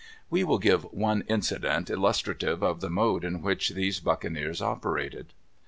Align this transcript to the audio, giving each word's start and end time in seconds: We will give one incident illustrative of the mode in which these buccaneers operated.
We 0.31 0.43
will 0.43 0.57
give 0.57 0.81
one 0.85 1.23
incident 1.27 1.91
illustrative 1.91 2.63
of 2.63 2.81
the 2.81 2.89
mode 2.89 3.23
in 3.23 3.43
which 3.43 3.69
these 3.69 3.99
buccaneers 3.99 4.59
operated. 4.59 5.27